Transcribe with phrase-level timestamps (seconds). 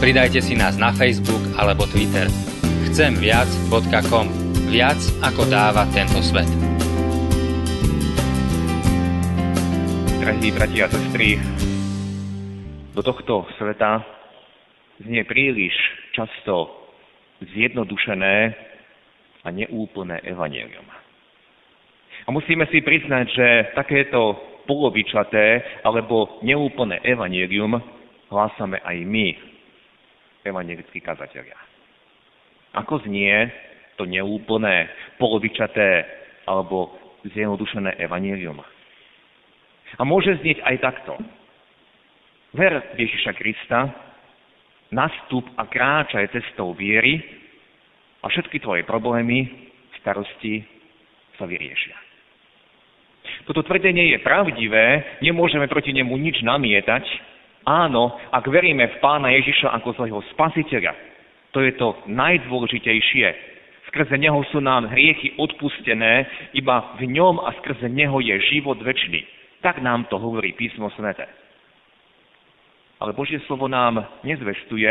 [0.00, 2.24] Pridajte si nás na Facebook alebo Twitter.
[2.88, 4.26] Chcemviac.com.
[4.72, 6.48] Viac ako dáva tento svet.
[10.24, 11.36] Drahí bratia a sestry,
[12.96, 14.00] do tohto sveta
[15.04, 15.76] znie príliš
[16.16, 16.80] často
[17.44, 18.56] zjednodušené
[19.44, 20.88] a neúplné evanelium.
[22.24, 27.76] A musíme si priznať, že takéto polovičaté alebo neúplné evanelium
[28.32, 29.49] hlásame aj my,
[30.46, 31.56] evangelickí kazatelia.
[32.76, 33.50] Ako znie
[33.98, 36.06] to neúplné, polovičaté
[36.46, 36.94] alebo
[37.26, 38.62] zjednodušené evanelium?
[39.98, 41.18] A môže znieť aj takto.
[42.54, 43.90] Ver Ježiša Krista,
[44.90, 47.22] nastup a kráčaj cestou viery
[48.22, 49.70] a všetky tvoje problémy,
[50.02, 50.62] starosti
[51.38, 51.94] sa vyriešia.
[53.48, 57.04] Toto tvrdenie je pravdivé, nemôžeme proti nemu nič namietať.
[57.66, 60.96] Áno, ak veríme v Pána Ježiša ako svojho spasiteľa,
[61.52, 63.26] to je to najdôležitejšie.
[63.90, 69.26] Skrze Neho sú nám hriechy odpustené, iba v ňom a skrze Neho je život väčší.
[69.60, 71.26] Tak nám to hovorí písmo svete.
[73.02, 74.88] Ale Božie slovo nám nezvestuje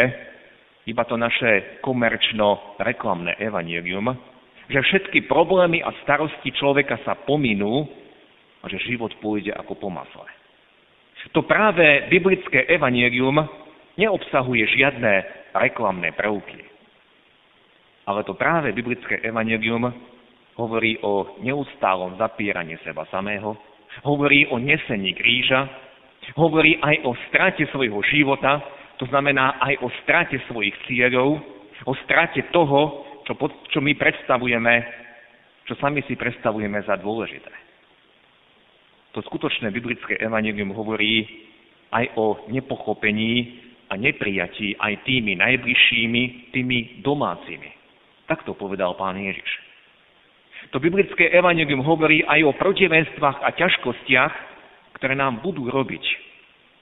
[0.90, 4.10] iba to naše komerčno-reklamné evanílium,
[4.70, 7.86] že všetky problémy a starosti človeka sa pominú
[8.62, 10.39] a že život pôjde ako po masle.
[11.32, 13.44] To práve biblické evanílium
[14.00, 15.14] neobsahuje žiadne
[15.54, 16.64] reklamné prvky.
[18.08, 19.94] Ale to práve biblické evanílium
[20.58, 23.54] hovorí o neustálom zapíraní seba samého,
[24.04, 25.70] hovorí o nesení kríža,
[26.38, 28.62] Hovorí aj o strate svojho života,
[29.02, 31.42] to znamená aj o strate svojich cieľov,
[31.88, 33.34] o strate toho, čo,
[33.72, 34.74] čo my predstavujeme,
[35.66, 37.69] čo sami si predstavujeme za dôležité.
[39.12, 41.26] To skutočné biblické evanelium hovorí
[41.90, 43.58] aj o nepochopení
[43.90, 47.74] a neprijatí aj tými najbližšími, tými domácimi.
[48.30, 49.50] Tak to povedal pán Ježiš.
[50.70, 54.34] To biblické evanelium hovorí aj o protivenstvách a ťažkostiach,
[55.02, 56.04] ktoré nám budú robiť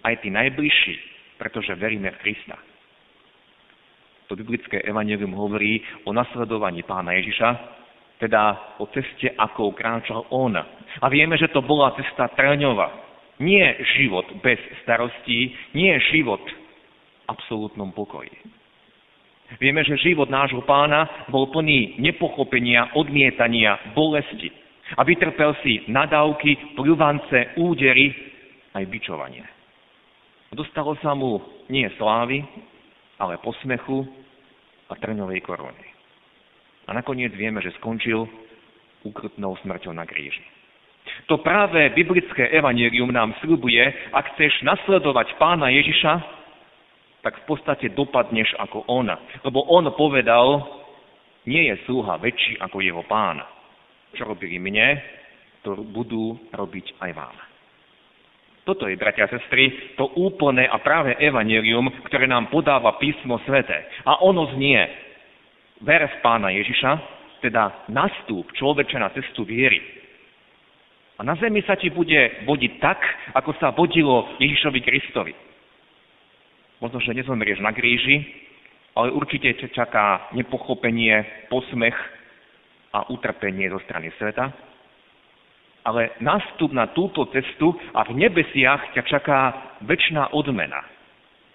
[0.04, 0.96] aj tí najbližší,
[1.40, 2.60] pretože veríme v Krista.
[4.28, 7.50] To biblické evanelium hovorí o nasledovaní pána Ježiša,
[8.20, 10.58] teda o ceste, akou kráčal on.
[11.02, 13.06] A vieme, že to bola cesta trňová.
[13.38, 16.56] Nie život bez starostí, nie život v
[17.30, 18.34] absolútnom pokoji.
[19.62, 24.52] Vieme, že život nášho pána bol plný nepochopenia, odmietania, bolesti.
[25.00, 28.12] A vytrpel si nadávky, pľuvance, údery,
[28.76, 29.46] aj bičovanie.
[30.52, 32.44] Dostalo sa mu nie slávy,
[33.20, 34.08] ale posmechu
[34.88, 35.88] a trňovej korony.
[36.88, 38.28] A nakoniec vieme, že skončil
[39.04, 40.44] úkrutnou smrťou na kríži.
[41.26, 43.82] To práve biblické evanelium nám slibuje,
[44.14, 46.14] ak chceš nasledovať pána Ježiša,
[47.26, 49.10] tak v podstate dopadneš ako on.
[49.44, 50.64] Lebo on povedal,
[51.50, 53.42] nie je sluha väčší ako jeho pán.
[54.16, 55.02] Čo robili mne,
[55.66, 57.36] to budú robiť aj vám.
[58.68, 63.76] Toto je, bratia a sestry, to úplné a práve evanelium, ktoré nám podáva písmo svete.
[64.04, 64.84] A ono znie,
[65.80, 66.92] ver v pána Ježiša,
[67.40, 69.80] teda nastúp človeče na cestu viery.
[71.18, 73.02] A na zemi sa ti bude vodiť tak,
[73.34, 75.34] ako sa vodilo Ježišovi Kristovi.
[76.78, 78.22] Možno, že nezomrieš na kríži,
[78.94, 81.98] ale určite ťa čaká nepochopenie, posmech
[82.94, 84.68] a utrpenie zo strany sveta
[85.88, 89.40] ale nástup na túto cestu a v nebesiach ťa čaká
[89.88, 90.84] väčšiná odmena.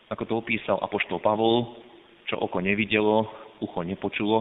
[0.09, 1.77] Ako to opísal apoštol Pavol,
[2.25, 3.29] čo oko nevidelo,
[3.61, 4.41] ucho nepočulo,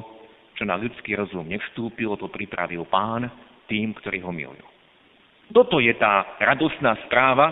[0.56, 3.28] čo na ľudský rozum nevstúpilo, to pripravil pán
[3.68, 4.71] tým, ktorí ho milujú.
[5.52, 7.52] Toto je tá radosná správa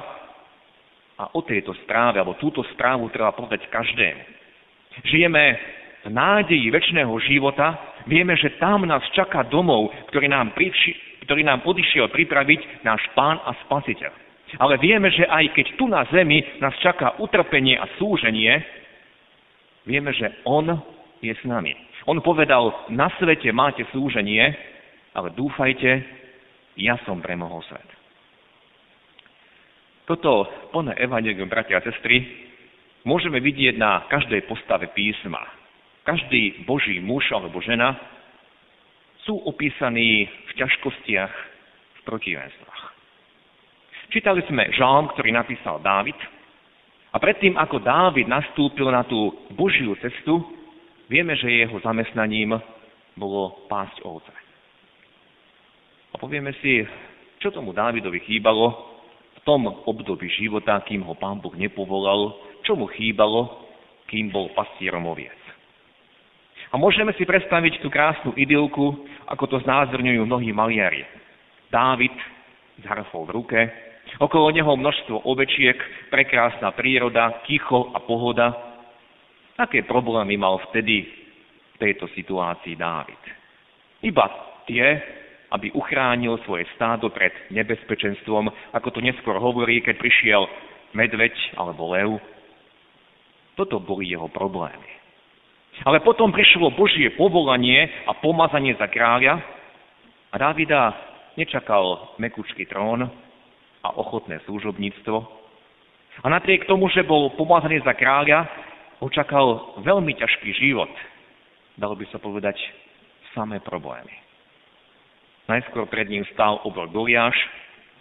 [1.19, 4.23] a o tejto správe, alebo túto správu treba povedať každému.
[5.03, 5.43] Žijeme
[6.03, 7.75] v nádeji väčšného života,
[8.07, 10.55] vieme, že tam nás čaká domov, ktorý nám
[11.27, 14.11] ktorý nám odišiel pripraviť náš Pán a Spasiteľ.
[14.57, 18.57] Ale vieme, že aj keď tu na zemi nás čaká utrpenie a súženie,
[19.85, 20.65] vieme, že On
[21.21, 21.75] je s nami.
[22.09, 24.55] On povedal, na svete máte súženie,
[25.13, 26.18] ale dúfajte,
[26.79, 27.89] ja som premohol svet.
[30.07, 32.25] Toto plné evanelium, bratia a sestry,
[33.05, 35.43] môžeme vidieť na každej postave písma.
[36.07, 37.93] Každý Boží muž alebo žena
[39.27, 41.33] sú opísaní v ťažkostiach,
[41.93, 42.83] v protivenstvách.
[44.09, 46.17] Čítali sme žalm, ktorý napísal Dávid
[47.13, 50.41] a predtým, ako Dávid nastúpil na tú Božiu cestu,
[51.05, 52.57] vieme, že jeho zamestnaním
[53.13, 54.48] bolo pásť ovce.
[56.19, 56.83] Povieme si,
[57.39, 58.75] čo tomu Dávidovi chýbalo
[59.33, 62.35] v tom období života, kým ho pán Boh nepovolal,
[62.67, 63.71] čo mu chýbalo,
[64.11, 65.39] kým bol pastierom oviec.
[66.69, 71.07] A môžeme si predstaviť tú krásnu idylku, ako to znázorňujú mnohí maliari.
[71.71, 72.13] Dávid
[72.77, 73.59] s harfou v ruke,
[74.19, 75.79] okolo neho množstvo ovečiek,
[76.11, 78.51] prekrásna príroda, ticho a pohoda.
[79.55, 81.07] Aké problémy mal vtedy
[81.73, 83.23] v tejto situácii Dávid?
[84.03, 84.27] Iba
[84.67, 84.99] tie,
[85.49, 90.45] aby uchránil svoje stádo pred nebezpečenstvom, ako to neskôr hovorí, keď prišiel
[90.93, 92.09] medveď alebo lev.
[93.57, 94.87] Toto boli jeho problémy.
[95.83, 99.39] Ale potom prišlo Božie povolanie a pomazanie za kráľa
[100.29, 100.93] a Dávida
[101.39, 103.07] nečakal mekučký trón
[103.79, 105.17] a ochotné služobníctvo.
[106.19, 108.43] A napriek tomu, že bol pomazaný za kráľa,
[108.99, 110.91] ho čakal veľmi ťažký život.
[111.79, 112.59] Dalo by sa povedať
[113.31, 114.28] samé problémy.
[115.49, 117.33] Najskôr pred ním stál obor Goliáš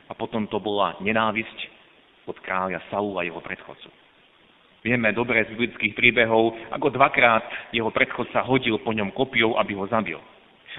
[0.04, 1.58] a potom to bola nenávisť
[2.28, 3.88] od kráľa Saula a jeho predchodcu.
[4.84, 9.88] Vieme dobre z biblických príbehov, ako dvakrát jeho predchodca hodil po ňom kopiou, aby ho
[9.88, 10.20] zabil.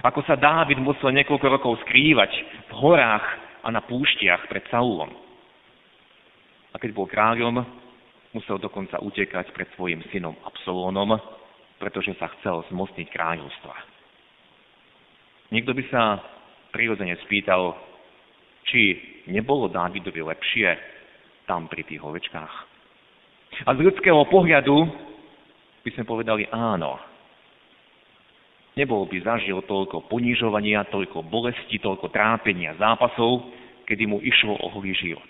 [0.05, 2.31] Ako sa Dávid musel niekoľko rokov skrývať
[2.69, 3.25] v horách
[3.65, 5.09] a na púštiach pred Saulom.
[6.69, 7.65] A keď bol kráľom,
[8.31, 11.17] musel dokonca utekať pred svojim synom Absolónom,
[11.81, 13.75] pretože sa chcel zmocniť kráľovstva.
[15.49, 16.03] Niekto by sa
[16.69, 17.75] prirodzene spýtal,
[18.69, 18.97] či
[19.29, 20.67] nebolo Dávidovi lepšie
[21.49, 22.53] tam pri tých ovečkách.
[23.65, 24.77] A z ľudského pohľadu
[25.81, 27.01] by sme povedali áno.
[28.77, 33.49] Nebol by zažil toľko ponižovania, toľko bolesti, toľko trápenia, zápasov,
[33.89, 35.27] kedy mu išlo o holý život.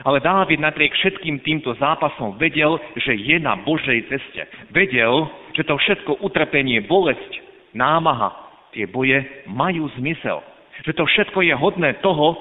[0.00, 4.42] Ale Dávid napriek všetkým týmto zápasom vedel, že je na Božej ceste.
[4.72, 7.40] Vedel, že to všetko utrpenie, bolesť,
[7.76, 10.42] námaha, tie boje majú zmysel.
[10.80, 12.34] Že to všetko je hodné toho,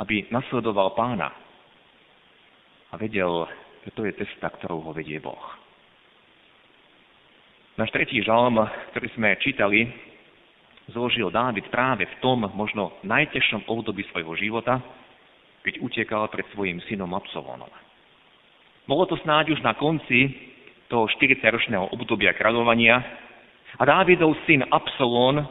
[0.00, 1.32] aby nasledoval pána,
[2.92, 3.44] a vedel,
[3.84, 5.42] že to je cesta, ktorou ho vedie Boh.
[7.76, 8.56] Náš tretí žalm,
[8.94, 9.84] ktorý sme čítali,
[10.88, 14.80] zložil Dávid práve v tom možno najtežšom období svojho života,
[15.60, 17.68] keď utekal pred svojim synom Absalónom.
[18.86, 20.30] Bolo to snáď už na konci
[20.86, 23.02] toho 40-ročného obdobia kráľovania
[23.76, 25.42] a Dávidov syn Absalón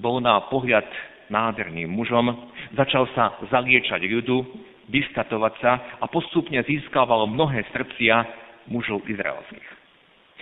[0.00, 0.88] bol na pohľad
[1.28, 2.32] nádherným mužom,
[2.74, 4.42] začal sa zaliečať ľudu,
[4.90, 5.72] vystatovať sa
[6.02, 8.24] a postupne získaval mnohé srdcia
[8.68, 9.68] mužov izraelských.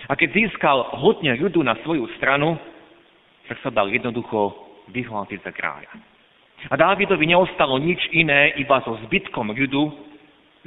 [0.09, 2.57] A keď získal hodne ľudu na svoju stranu,
[3.45, 4.55] tak sa dal jednoducho
[4.89, 5.93] vyhlásiť za kráľa.
[6.69, 9.81] A Dávidovi neostalo nič iné, iba so zbytkom ľudu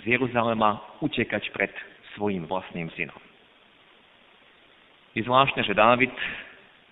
[0.02, 1.70] z Jeruzalema utekať pred
[2.14, 3.18] svojim vlastným synom.
[5.14, 6.10] Je zvláštne, že Dávid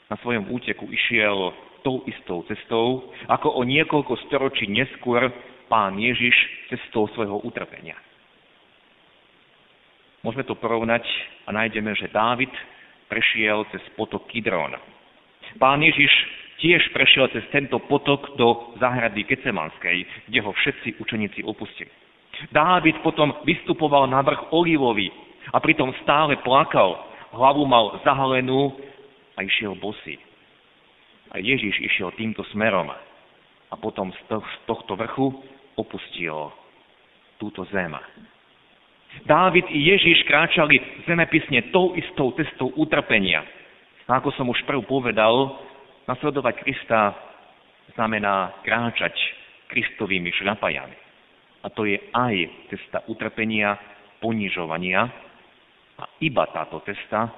[0.07, 1.51] na svojom úteku išiel
[1.83, 5.27] tou istou cestou, ako o niekoľko storočí neskôr
[5.67, 6.35] pán Ježiš
[6.71, 7.99] cestou svojho utrpenia.
[10.23, 11.03] Môžeme to porovnať
[11.45, 12.55] a nájdeme, že Dávid
[13.11, 14.79] prešiel cez potok Kidrón.
[15.59, 16.15] Pán Ježiš
[16.63, 21.91] tiež prešiel cez tento potok do záhrady Kecemanskej, kde ho všetci učeníci opustili.
[22.55, 25.11] Dávid potom vystupoval na vrch Olivový
[25.51, 28.77] a pritom stále plakal, hlavu mal zahalenú
[29.37, 30.21] a išiel bosý.
[31.33, 32.93] A Ježiš išiel týmto smerom
[33.73, 34.21] a potom z
[34.69, 35.33] tohto vrchu
[35.81, 36.53] opustil
[37.41, 37.97] túto zem.
[39.25, 43.45] Dávid i Ježiš kráčali zemepisne tou istou cestou utrpenia.
[44.09, 45.57] A ako som už prv povedal,
[46.05, 47.17] nasledovať Krista
[47.97, 49.17] znamená kráčať
[49.73, 50.97] Kristovými šľapajami.
[51.65, 52.35] A to je aj
[52.69, 53.81] cesta utrpenia,
[54.21, 55.32] ponižovania
[55.99, 57.29] a iba táto cesta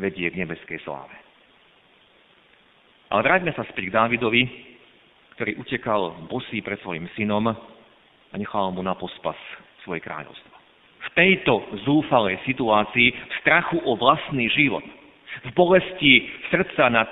[0.00, 1.14] vedie k nebeskej sláve.
[3.12, 4.42] Ale vráťme sa späť k Dávidovi,
[5.38, 9.38] ktorý utekal bosý pred svojim synom a nechal mu na pospas
[9.86, 10.54] svoje kráľovstvo.
[11.04, 11.52] V tejto
[11.84, 14.82] zúfalej situácii, v strachu o vlastný život,
[15.44, 17.10] v bolesti srdca nad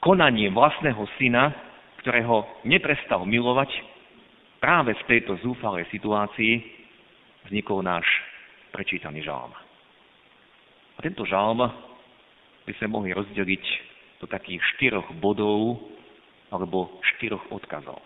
[0.00, 1.52] konaním vlastného syna,
[2.00, 3.70] ktorého neprestal milovať,
[4.62, 6.62] práve v tejto zúfalej situácii
[7.50, 8.06] vznikol náš
[8.72, 9.65] prečítaný žalm.
[10.96, 11.60] A tento žalm
[12.64, 13.64] by sme mohli rozdeliť
[14.20, 15.76] do takých štyroch bodov,
[16.50, 18.00] alebo štyroch odkazov.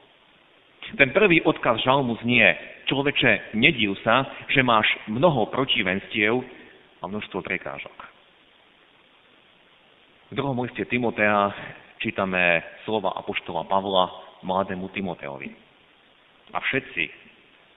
[0.96, 2.50] Ten prvý odkaz žalmu znie,
[2.90, 6.42] človeče, nediv sa, že máš mnoho protivenstiev
[6.98, 7.94] a množstvo prekážok.
[10.30, 11.52] V druhom liste Timotea
[12.02, 14.10] čítame slova apoštola Pavla
[14.42, 15.52] mladému Timoteovi.
[16.50, 17.04] A všetci,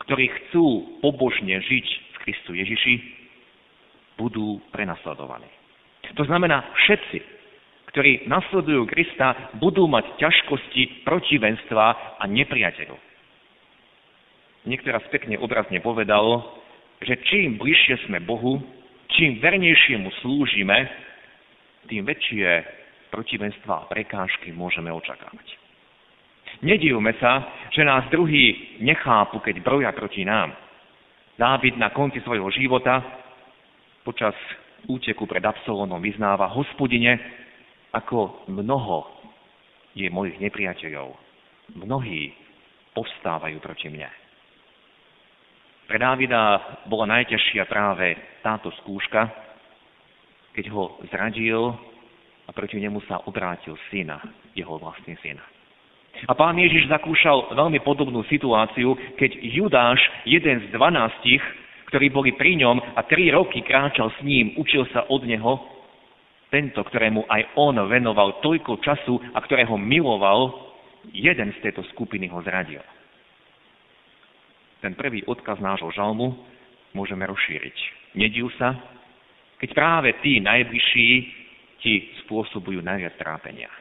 [0.08, 3.23] ktorí chcú pobožne žiť v Kristu Ježiši,
[4.24, 5.51] budú prenasledovaní.
[6.15, 7.20] To znamená, všetci,
[7.92, 13.00] ktorí nasledujú Krista, budú mať ťažkosti, protivenstva a nepriateľov.
[14.63, 16.39] Niektorá pekne obrazne povedal,
[17.03, 18.63] že čím bližšie sme Bohu,
[19.12, 20.88] čím vernejšie mu slúžime,
[21.92, 22.48] tým väčšie
[23.12, 25.60] protivenstva a prekážky môžeme očakávať.
[26.63, 27.44] Nedívme sa,
[27.75, 30.56] že nás druhí nechápu, keď broja proti nám.
[31.36, 33.23] Dávid na konci svojho života
[34.03, 34.36] počas
[34.88, 37.17] úteku pred Absolónom vyznáva hospodine,
[37.95, 39.07] ako mnoho
[39.95, 41.15] je mojich nepriateľov.
[41.79, 42.36] Mnohí
[42.91, 44.12] povstávajú proti mne.
[45.88, 49.27] Pre Dávida bola najťažšia práve táto skúška,
[50.55, 51.75] keď ho zradil
[52.48, 54.19] a proti nemu sa obrátil syna,
[54.55, 55.39] jeho vlastný syn.
[56.29, 61.41] A pán Ježiš zakúšal veľmi podobnú situáciu, keď Judáš, jeden z dvanástich,
[61.90, 65.74] ktorí boli pri ňom a tri roky kráčal s ním, učil sa od neho,
[66.54, 70.70] tento, ktorému aj on venoval toľko času a ktorého miloval,
[71.10, 72.82] jeden z tejto skupiny ho zradil.
[74.86, 76.38] Ten prvý odkaz nášho žalmu
[76.94, 77.78] môžeme rozšíriť.
[78.13, 78.78] Nediv sa,
[79.58, 81.10] keď práve tí najbližší
[81.82, 83.72] ti spôsobujú najviac trápenia.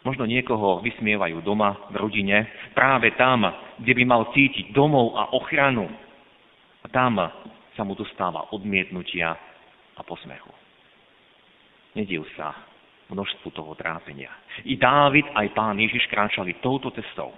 [0.00, 3.44] Možno niekoho vysmievajú doma, v rodine, práve tam,
[3.84, 5.92] kde by mal cítiť domov a ochranu.
[6.84, 7.20] A tam
[7.76, 9.36] sa mu dostáva odmietnutia
[9.96, 10.52] a posmechu.
[11.96, 12.54] Nediv sa
[13.10, 14.30] množstvu toho trápenia.
[14.64, 17.34] I Dávid, aj pán Ježiš kráčali touto cestou.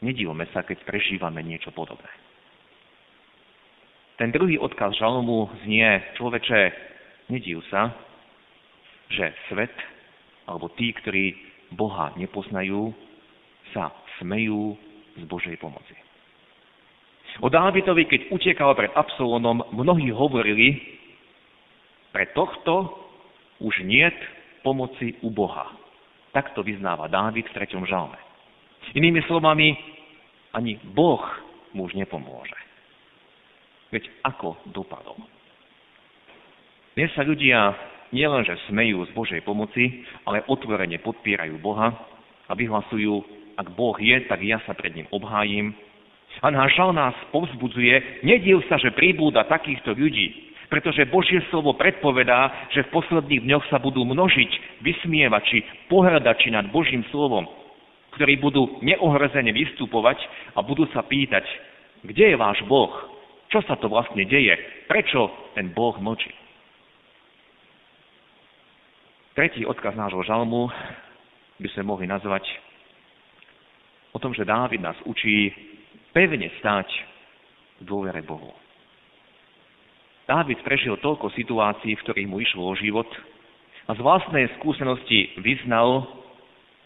[0.00, 2.08] Nedivme sa, keď prežívame niečo podobné.
[4.16, 6.60] Ten druhý odkaz žalmu znie, človeče,
[7.32, 7.92] nediv sa,
[9.12, 9.72] že svet,
[10.48, 11.36] alebo tí, ktorí
[11.72, 12.92] Boha nepoznajú,
[13.76, 14.76] sa smejú
[15.20, 15.96] z Božej pomoci.
[17.38, 20.82] O Dávidovi, keď utekal pred Absolónom, mnohí hovorili,
[22.10, 22.90] pre tohto
[23.62, 24.16] už niet
[24.66, 25.70] pomoci u Boha.
[26.34, 28.18] Takto vyznáva Dávid v treťom žalme.
[28.98, 29.78] Inými slovami,
[30.50, 31.22] ani Boh
[31.70, 32.58] mu už nepomôže.
[33.94, 35.18] Veď ako dopadol?
[36.94, 37.74] Dnes sa ľudia
[38.10, 41.94] nielenže smejú z Božej pomoci, ale otvorene podpierajú Boha
[42.50, 43.22] a vyhlasujú,
[43.54, 45.74] ak Boh je, tak ja sa pred ním obhájim.
[46.40, 52.70] A náš žal nás povzbudzuje, nediv sa, že pribúda takýchto ľudí, pretože Božie slovo predpovedá,
[52.72, 57.44] že v posledných dňoch sa budú množiť vysmievači, pohradači nad Božím slovom,
[58.16, 60.16] ktorí budú neohrozene vystupovať
[60.56, 61.44] a budú sa pýtať,
[62.06, 62.90] kde je váš Boh?
[63.52, 64.56] Čo sa to vlastne deje?
[64.88, 66.32] Prečo ten Boh mlčí?
[69.36, 70.70] Tretí odkaz nášho žalmu
[71.60, 72.46] by sme mohli nazvať
[74.10, 75.69] o tom, že Dávid nás učí
[76.12, 76.88] pevne stať
[77.80, 78.52] v dôvere Bohu.
[80.30, 83.08] Dávid prežil toľko situácií, v ktorých mu išlo o život
[83.90, 86.06] a z vlastnej skúsenosti vyznal,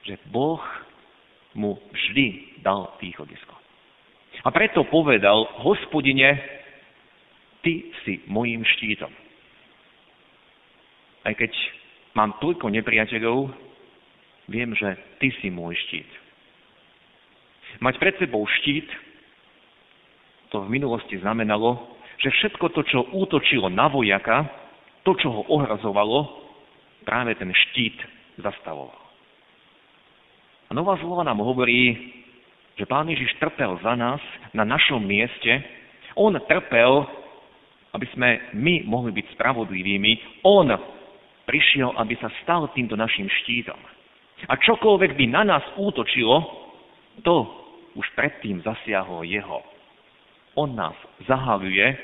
[0.08, 0.60] že Boh
[1.52, 3.52] mu vždy dal východisko.
[4.44, 6.40] A preto povedal, hospodine,
[7.60, 9.12] ty si mojím štítom.
[11.24, 11.52] Aj keď
[12.16, 13.52] mám toľko nepriateľov,
[14.48, 14.88] viem, že
[15.20, 16.08] ty si môj štít.
[17.80, 18.88] Mať pred sebou štít,
[20.54, 24.46] to v minulosti znamenalo, že všetko to, čo útočilo na vojaka,
[25.02, 26.46] to, čo ho ohrazovalo,
[27.02, 27.98] práve ten štít
[28.38, 29.02] zastavoval.
[30.70, 31.98] A Nová zmluva nám hovorí,
[32.78, 34.22] že Pán Ježiš trpel za nás
[34.54, 35.58] na našom mieste.
[36.14, 37.02] On trpel,
[37.90, 40.46] aby sme my mohli byť spravodlivými.
[40.46, 40.70] On
[41.50, 43.78] prišiel, aby sa stal týmto našim štítom.
[44.46, 46.46] A čokoľvek by na nás útočilo,
[47.26, 47.42] to
[47.98, 49.73] už predtým zasiahlo jeho.
[50.54, 50.94] On nás
[51.26, 51.98] zahaluje,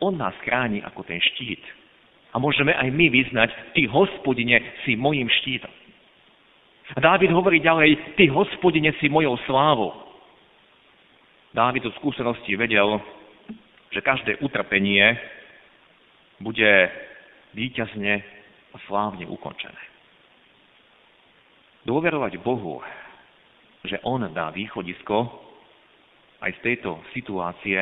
[0.00, 1.64] on nás chráni ako ten štít.
[2.32, 5.72] A môžeme aj my vyznať, ty hospodine si mojim štítom.
[6.94, 9.96] A Dávid hovorí ďalej, ty hospodine si mojou slávou.
[11.56, 13.00] Dávid od skúsenosti vedel,
[13.90, 15.16] že každé utrpenie
[16.44, 16.92] bude
[17.56, 18.20] výťazne
[18.70, 19.80] a slávne ukončené.
[21.88, 22.84] Dôverovať Bohu,
[23.88, 25.45] že On dá východisko,
[26.40, 27.78] aj z tejto situácie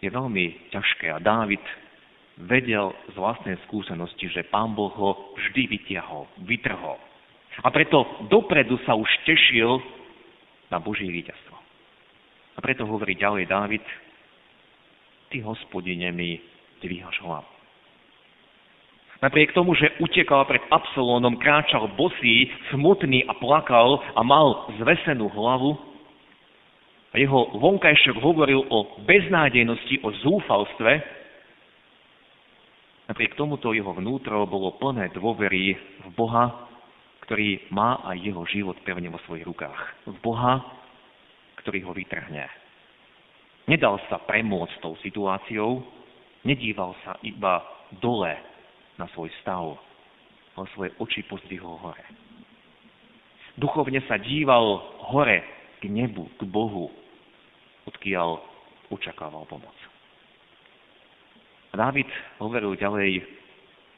[0.00, 1.12] je veľmi ťažké.
[1.12, 1.60] A Dávid
[2.40, 6.98] vedel z vlastnej skúsenosti, že pán Boh ho vždy vytiahol, vytrhol.
[7.62, 9.78] A preto dopredu sa už tešil
[10.72, 11.54] na Božie víťazstvo.
[12.54, 13.84] A preto hovorí ďalej Dávid,
[15.30, 16.42] ty hospodine mi
[16.82, 17.46] dvíhaš hlavu.
[19.22, 25.93] Napriek tomu, že utekal pred Absolónom, kráčal bosý, smutný a plakal a mal zvesenú hlavu,
[27.14, 30.98] a jeho vonkajšok hovoril o beznádejnosti, o zúfalstve,
[33.06, 36.66] napriek tomuto jeho vnútro bolo plné dôvery v Boha,
[37.22, 40.10] ktorý má aj jeho život pevne vo svojich rukách.
[40.10, 40.58] V Boha,
[41.62, 42.50] ktorý ho vytrhne.
[43.70, 45.86] Nedal sa premôcť tou situáciou,
[46.42, 47.62] nedíval sa iba
[48.02, 48.34] dole
[48.98, 49.78] na svoj stav,
[50.58, 52.04] ale svoje oči pozdvihol hore.
[53.54, 54.82] Duchovne sa díval
[55.14, 55.46] hore
[55.78, 57.03] k nebu, k Bohu,
[58.04, 58.36] odkiaľ
[58.92, 59.72] očakával pomoc.
[61.72, 62.04] Dávid
[62.36, 63.24] hovoril ďalej,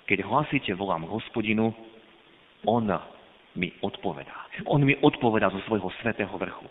[0.06, 1.74] keď hlasíte volám hospodinu,
[2.62, 2.86] on
[3.58, 4.46] mi odpovedá.
[4.70, 6.70] On mi odpovedá zo svojho svetého vrchu.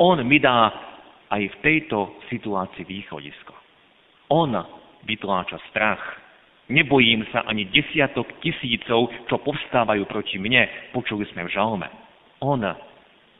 [0.00, 0.72] On mi dá
[1.28, 3.52] aj v tejto situácii východisko.
[4.32, 4.48] On
[5.04, 6.00] vytláča strach.
[6.72, 11.84] Nebojím sa ani desiatok tisícov, čo povstávajú proti mne, počuli sme v žalme.
[12.40, 12.64] On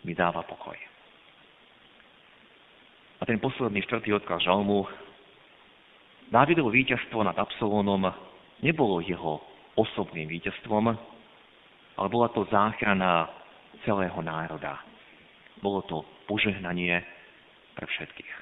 [0.04, 0.91] mi dáva pokoj.
[3.22, 4.82] A ten posledný štvrtý odkaz žalmu,
[6.26, 8.10] Dávidovo víťazstvo nad Absolónom
[8.66, 9.38] nebolo jeho
[9.78, 10.90] osobným víťazstvom,
[11.94, 13.30] ale bola to záchrana
[13.86, 14.82] celého národa.
[15.62, 16.98] Bolo to požehnanie
[17.78, 18.32] pre všetkých.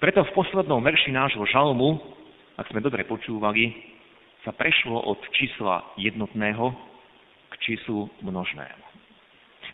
[0.00, 2.00] Preto v poslednom verši nášho žalmu,
[2.56, 3.74] ak sme dobre počúvali,
[4.48, 6.72] sa prešlo od čísla jednotného
[7.52, 8.86] k číslu množnému.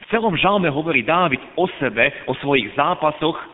[0.03, 3.52] V celom žalme hovorí Dávid o sebe, o svojich zápasoch,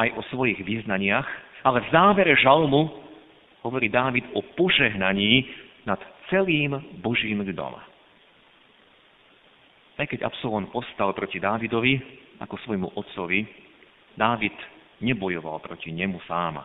[0.00, 1.28] aj o svojich význaniach,
[1.60, 2.88] ale v závere žalmu
[3.60, 5.44] hovorí Dávid o požehnaní
[5.84, 6.00] nad
[6.32, 7.76] celým Božím ľudom.
[10.00, 12.00] Aj keď Absalon postal proti Dávidovi
[12.40, 13.44] ako svojmu otcovi,
[14.16, 14.56] Dávid
[15.04, 16.64] nebojoval proti nemu sám.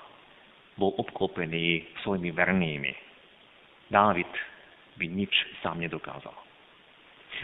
[0.79, 2.93] Bol obklopený svojimi vernými.
[3.91, 4.31] Dávid
[4.95, 6.35] by nič sám nedokázal.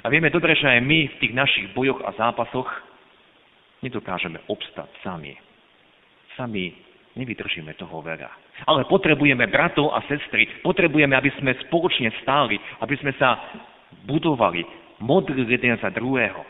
[0.04, 2.68] A vieme dobre, že aj my v tých našich bojoch a zápasoch
[3.84, 5.36] nedokážeme obstať sami.
[6.42, 6.74] Sami
[7.14, 8.66] nevydržíme toho veľa.
[8.66, 13.38] Ale potrebujeme bratov a sestry, potrebujeme, aby sme spoločne stáli, aby sme sa
[14.10, 14.66] budovali,
[15.06, 16.42] modlili jeden za druhého,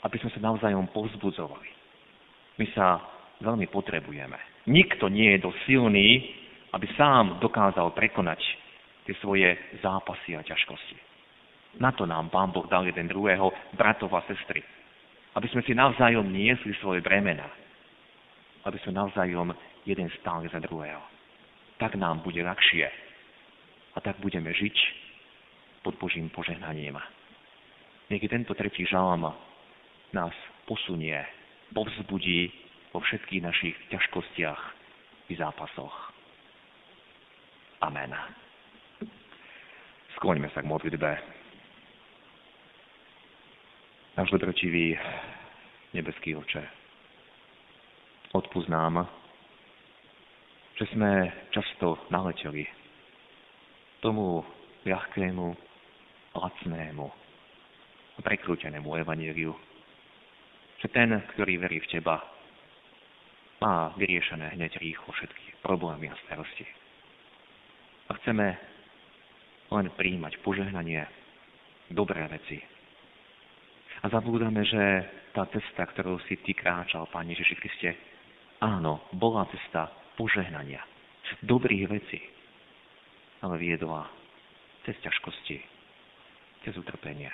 [0.00, 1.68] aby sme sa navzájom povzbudzovali.
[2.56, 3.04] My sa
[3.44, 4.64] veľmi potrebujeme.
[4.64, 6.08] Nikto nie je dosť silný,
[6.72, 8.40] aby sám dokázal prekonať
[9.04, 9.52] tie svoje
[9.84, 10.96] zápasy a ťažkosti.
[11.84, 14.64] Na to nám Pán Boh dal jeden druhého, bratov a sestry.
[15.36, 17.48] Aby sme si navzájom niesli svoje bremena.
[18.62, 19.50] Aby sme navzájom
[19.82, 21.02] jeden stáli za druhého.
[21.82, 22.86] Tak nám bude ľahšie.
[23.92, 24.76] A tak budeme žiť
[25.82, 26.96] pod Božím požehnaním.
[28.08, 29.34] Nech tento tretí žalm
[30.14, 30.34] nás
[30.68, 31.18] posunie,
[31.74, 32.52] povzbudí
[32.92, 34.60] vo všetkých našich ťažkostiach
[35.28, 36.12] i zápasoch.
[37.82, 38.14] Amen.
[40.20, 41.10] Skloňme sa k modlitbe.
[44.12, 44.94] Náš dobrotivý
[45.96, 46.62] nebeský oče,
[48.32, 49.04] odpúsť nám,
[50.80, 52.64] že sme často naleteli
[54.00, 54.40] tomu
[54.88, 55.46] ľahkému,
[56.32, 57.06] lacnému
[58.16, 59.52] a prekrútenému evaníliu,
[60.80, 62.18] že ten, ktorý verí v Teba,
[63.62, 66.66] má vyriešené hneď rýchlo všetky problémy a starosti.
[68.10, 68.58] A chceme
[69.70, 71.06] len príjmať požehnanie,
[71.94, 72.58] dobré veci,
[74.02, 74.82] a zabúdame, že
[75.30, 77.94] tá cesta, ktorou si ty kráčal, Pán Ježiši Kriste,
[78.62, 80.80] áno, bola cesta požehnania,
[81.42, 82.20] dobrých vecí,
[83.42, 84.06] ale viedla
[84.86, 85.58] cez ťažkosti,
[86.62, 87.30] cez utrpenie.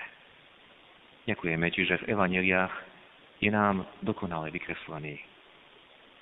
[1.29, 2.75] Ďakujeme ti, že v evaneliách
[3.45, 5.21] je nám dokonale vykreslený.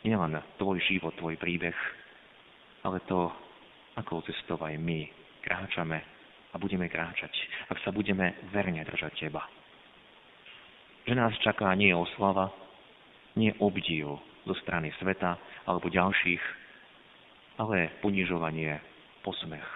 [0.03, 1.79] Nielen tvoj život, tvoj príbeh,
[2.83, 3.31] ale to,
[3.95, 5.07] akou cestou aj my
[5.47, 6.03] kráčame
[6.51, 7.31] a budeme kráčať,
[7.71, 9.47] ak sa budeme verne držať teba
[11.07, 12.51] že nás čaká nie oslava,
[13.38, 15.35] nie obdiv zo strany sveta
[15.66, 16.42] alebo ďalších,
[17.59, 18.78] ale ponižovanie,
[19.26, 19.66] posmech.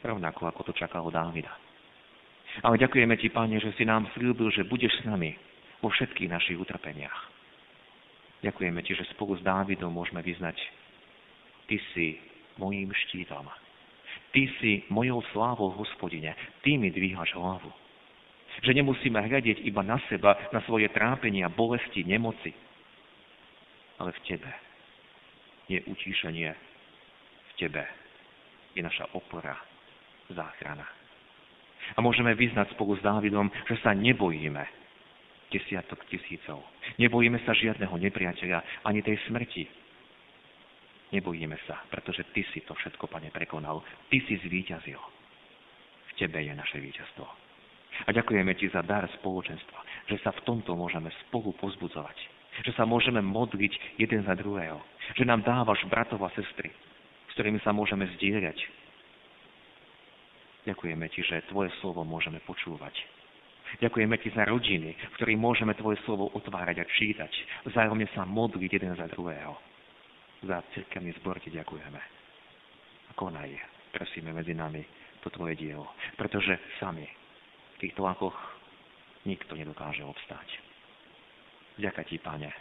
[0.00, 1.52] Rovnako ako to čakalo Dávida.
[2.62, 5.36] Ale ďakujeme Ti, Pane, že si nám slúbil, že budeš s nami
[5.82, 7.30] vo všetkých našich utrpeniach.
[8.40, 10.56] Ďakujeme Ti, že spolu s Dávidom môžeme vyznať
[11.70, 12.18] Ty si
[12.58, 13.46] mojím štítom.
[14.34, 16.34] Ty si mojou slávou, hospodine.
[16.62, 17.70] Ty mi dvíhaš hlavu.
[18.66, 22.50] Že nemusíme hľadiť iba na seba, na svoje trápenia, bolesti, nemoci.
[24.00, 24.52] Ale v Tebe
[25.68, 26.50] je utíšenie.
[26.50, 27.84] V Tebe
[28.72, 29.54] je naša opora,
[30.32, 30.88] záchrana.
[31.94, 34.62] A môžeme vyznať spolu s Dávidom, že sa nebojíme,
[35.50, 36.62] desiatok tisícov.
[36.96, 39.66] Nebojíme sa žiadneho nepriateľa, ani tej smrti.
[41.10, 43.82] Nebojíme sa, pretože Ty si to všetko, Pane, prekonal.
[44.08, 45.00] Ty si zvíťazil.
[46.08, 47.26] V Tebe je naše víťazstvo.
[48.06, 52.39] A ďakujeme Ti za dar spoločenstva, že sa v tomto môžeme spolu pozbudzovať.
[52.66, 54.78] Že sa môžeme modliť jeden za druhého.
[55.16, 56.70] Že nám dávaš bratov a sestry,
[57.30, 58.58] s ktorými sa môžeme zdieľať.
[60.68, 62.94] Ďakujeme Ti, že Tvoje slovo môžeme počúvať
[63.78, 67.30] Ďakujeme Ti za rodiny, v ktorých môžeme Tvoje slovo otvárať a čítať.
[67.70, 69.54] Vzájomne sa modliť jeden za druhého.
[70.42, 72.00] Za cirkevný zbor Ti ďakujeme.
[73.06, 73.54] A konaj,
[73.94, 74.82] prosíme medzi nami
[75.22, 75.86] to Tvoje dielo.
[76.18, 77.06] Pretože sami
[77.78, 78.34] v tých tlakoch
[79.22, 80.69] nikto nedokáže obstáť.
[81.80, 82.52] Vďaka ti, pane,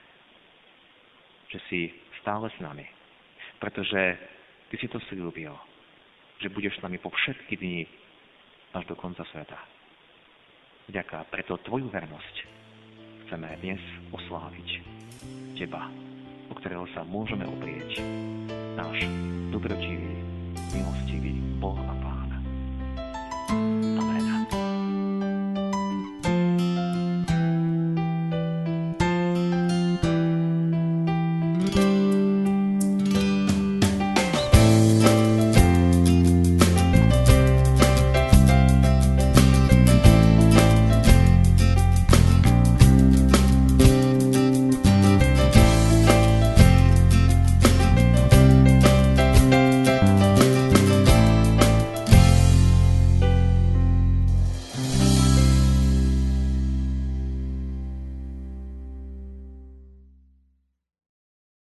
[1.51, 1.91] že si
[2.23, 2.87] stále s nami,
[3.59, 4.15] pretože
[4.71, 5.51] ty si to slúbil,
[6.39, 7.83] že budeš s nami po všetky dni
[8.71, 9.59] až do konca sveta.
[10.87, 12.35] Ďaká preto tvoju vernosť
[13.27, 13.83] chceme dnes
[14.15, 14.87] osláviť.
[15.59, 15.91] Teba,
[16.47, 17.99] o ktorého sa môžeme oprieť.
[18.79, 19.03] Náš
[19.51, 20.15] dobročivý,
[20.71, 22.31] milostivý Boh a Pán.
[23.51, 23.88] thank you